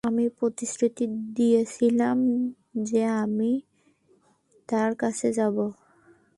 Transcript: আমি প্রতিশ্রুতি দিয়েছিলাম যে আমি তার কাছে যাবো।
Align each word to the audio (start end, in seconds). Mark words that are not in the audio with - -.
আমি 0.03 0.25
প্রতিশ্রুতি 0.39 1.05
দিয়েছিলাম 1.33 2.17
যে 2.83 3.01
আমি 3.23 3.51
তার 4.69 4.91
কাছে 4.95 5.27
যাবো। 5.33 5.65